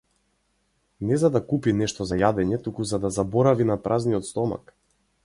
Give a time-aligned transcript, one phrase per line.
[1.09, 4.73] Не за да купи нешто за јадење, туку за да заборави на празниот стомак.